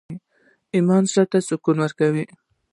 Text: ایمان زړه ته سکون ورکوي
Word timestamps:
ایمان 0.75 1.03
زړه 1.11 1.23
ته 1.31 1.37
سکون 1.47 1.77
ورکوي 1.79 2.25